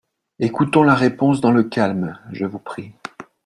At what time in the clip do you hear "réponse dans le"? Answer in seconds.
0.95-1.61